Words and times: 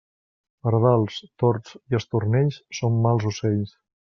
Pardals, 0.67 1.17
tords 1.43 1.75
i 1.91 1.99
estornells 2.01 2.59
són 2.79 2.99
mals 3.05 3.29
ocells. 3.35 3.79